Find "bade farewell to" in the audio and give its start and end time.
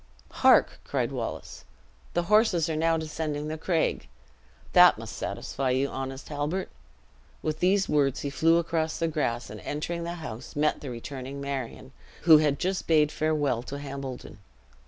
12.87-13.77